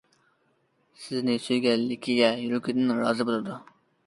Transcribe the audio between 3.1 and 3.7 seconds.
بولىدۇ.